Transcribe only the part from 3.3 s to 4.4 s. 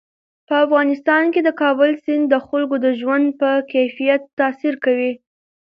په کیفیت